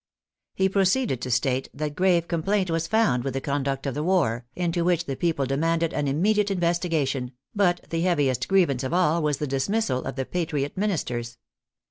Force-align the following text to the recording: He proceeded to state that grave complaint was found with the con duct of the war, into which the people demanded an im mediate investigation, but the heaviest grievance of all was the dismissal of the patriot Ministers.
He 0.55 0.67
proceeded 0.67 1.21
to 1.21 1.29
state 1.29 1.69
that 1.75 1.95
grave 1.95 2.27
complaint 2.27 2.71
was 2.71 2.87
found 2.87 3.23
with 3.23 3.35
the 3.35 3.39
con 3.39 3.61
duct 3.61 3.85
of 3.85 3.93
the 3.93 4.01
war, 4.01 4.47
into 4.55 4.83
which 4.83 5.05
the 5.05 5.15
people 5.15 5.45
demanded 5.45 5.93
an 5.93 6.07
im 6.07 6.23
mediate 6.23 6.49
investigation, 6.49 7.33
but 7.53 7.85
the 7.91 8.01
heaviest 8.01 8.47
grievance 8.47 8.83
of 8.83 8.95
all 8.95 9.21
was 9.21 9.37
the 9.37 9.45
dismissal 9.45 10.03
of 10.05 10.15
the 10.15 10.25
patriot 10.25 10.75
Ministers. 10.75 11.37